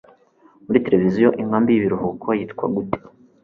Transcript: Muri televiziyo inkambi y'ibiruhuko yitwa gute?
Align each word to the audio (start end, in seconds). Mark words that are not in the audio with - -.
Muri 0.65 0.83
televiziyo 0.85 1.29
inkambi 1.41 1.69
y'ibiruhuko 1.71 2.27
yitwa 2.37 2.65
gute? 2.73 2.97